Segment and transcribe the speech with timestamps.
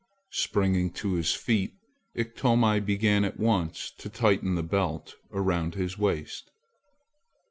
[0.33, 1.75] Springing to his feet,
[2.15, 6.49] Iktomi began at once to tighten the belt about his waist.